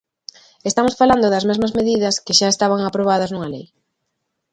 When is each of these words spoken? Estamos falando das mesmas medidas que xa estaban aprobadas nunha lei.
Estamos 0.69 0.97
falando 1.01 1.27
das 1.29 1.47
mesmas 1.49 1.71
medidas 1.79 2.15
que 2.25 2.37
xa 2.39 2.47
estaban 2.51 2.81
aprobadas 2.83 3.31
nunha 3.31 3.51
lei. 3.55 3.65